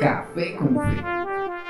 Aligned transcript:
Café 0.00 0.56
con 0.56 0.76
Fe. 0.76 1.02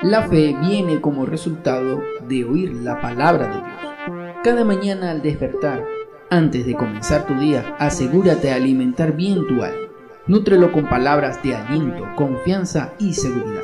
La 0.03 0.21
fe 0.23 0.55
viene 0.61 1.01
como 1.01 1.25
resultado 1.25 2.01
de 2.29 2.45
oír 2.45 2.73
la 2.75 3.01
palabra 3.01 3.47
de 3.47 3.55
Dios. 3.55 4.37
Cada 4.41 4.63
mañana 4.63 5.11
al 5.11 5.21
despertar, 5.21 5.85
antes 6.29 6.65
de 6.65 6.73
comenzar 6.75 7.25
tu 7.25 7.33
día, 7.35 7.75
asegúrate 7.77 8.47
de 8.47 8.53
alimentar 8.53 9.17
bien 9.17 9.45
tu 9.47 9.61
alma. 9.61 9.89
Nútrelo 10.27 10.71
con 10.71 10.87
palabras 10.87 11.43
de 11.43 11.57
aliento, 11.57 12.07
confianza 12.15 12.93
y 12.99 13.13
seguridad. 13.13 13.63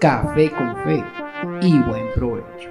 Café 0.00 0.50
con 0.50 0.76
Fe 0.82 1.04
y 1.62 1.78
buen 1.78 2.12
provecho. 2.16 2.70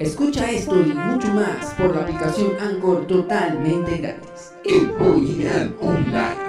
Escucha 0.00 0.50
esto 0.50 0.80
y 0.80 0.94
mucho 0.94 1.28
más 1.34 1.74
por 1.74 1.94
la 1.94 2.00
aplicación 2.00 2.52
Anchor 2.60 3.06
totalmente 3.06 3.98
gratis. 3.98 4.54
El 4.64 4.90
online. 4.98 6.41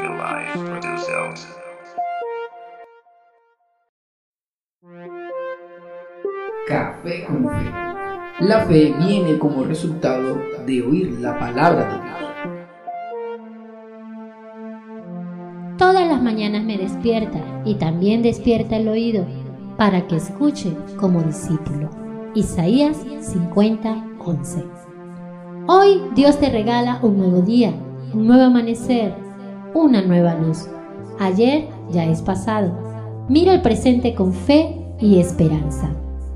Café 6.67 7.25
con 7.25 7.43
Fe. 7.43 7.71
La 8.39 8.61
fe 8.61 8.93
viene 9.05 9.37
como 9.37 9.65
resultado 9.65 10.37
de 10.65 10.81
oír 10.81 11.19
la 11.19 11.37
palabra 11.37 11.83
de 11.83 12.01
Dios. 12.01 12.17
Todas 15.77 16.07
las 16.07 16.21
mañanas 16.21 16.63
me 16.63 16.77
despierta 16.77 17.39
y 17.65 17.75
también 17.75 18.21
despierta 18.21 18.77
el 18.77 18.87
oído 18.87 19.25
para 19.77 20.07
que 20.07 20.15
escuche 20.15 20.73
como 20.97 21.21
discípulo. 21.21 21.89
Isaías 22.33 22.95
50, 23.19 24.05
11. 24.19 24.63
Hoy 25.67 26.01
Dios 26.15 26.39
te 26.39 26.49
regala 26.49 26.99
un 27.01 27.17
nuevo 27.17 27.41
día, 27.41 27.73
un 28.13 28.25
nuevo 28.25 28.43
amanecer, 28.43 29.13
una 29.73 30.01
nueva 30.01 30.35
luz. 30.35 30.69
Ayer 31.19 31.67
ya 31.91 32.05
es 32.05 32.21
pasado. 32.21 33.25
Mira 33.27 33.53
el 33.53 33.61
presente 33.61 34.15
con 34.15 34.31
fe 34.31 34.77
y 35.01 35.19
esperanza. 35.19 35.93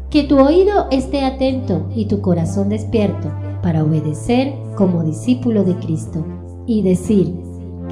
Que 0.10 0.24
tu 0.24 0.40
oído 0.40 0.88
esté 0.90 1.26
atento 1.26 1.86
y 1.94 2.06
tu 2.06 2.22
corazón 2.22 2.70
despierto 2.70 3.30
para 3.62 3.84
obedecer 3.84 4.54
como 4.76 5.04
discípulo 5.04 5.66
de 5.66 5.76
Cristo 5.76 6.26
y 6.66 6.82
decir, 6.82 7.36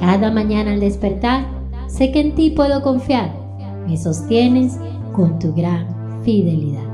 cada 0.00 0.30
mañana 0.30 0.72
al 0.72 0.80
despertar, 0.80 1.46
sé 1.88 2.12
que 2.12 2.20
en 2.20 2.34
ti 2.34 2.50
puedo 2.50 2.82
confiar, 2.82 3.32
me 3.86 3.98
sostienes 3.98 4.78
con 5.12 5.38
tu 5.38 5.52
gran 5.52 6.22
fidelidad. 6.24 6.84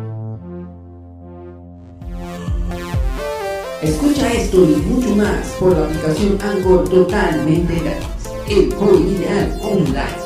Escucha 3.81 4.33
esto 4.33 4.65
y 4.65 4.77
mucho 4.77 5.17
más 5.17 5.57
por 5.59 5.77
la 5.77 5.87
aplicación 5.87 6.39
Anchor 6.41 6.89
totalmente 6.89 7.75
gratis. 7.81 8.13
El 8.49 8.73
online. 8.75 10.22